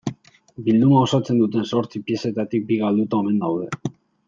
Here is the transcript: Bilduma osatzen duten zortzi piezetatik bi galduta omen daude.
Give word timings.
Bilduma 0.67 1.01
osatzen 1.07 1.41
duten 1.43 1.67
zortzi 1.75 2.03
piezetatik 2.09 2.67
bi 2.73 2.79
galduta 2.85 3.21
omen 3.23 3.39
daude. 3.47 3.95